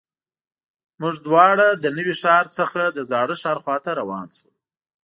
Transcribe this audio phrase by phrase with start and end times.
[1.01, 2.45] موږ دواړه له نوي ښار
[2.77, 4.53] نه د زاړه ښار خواته روان شولو.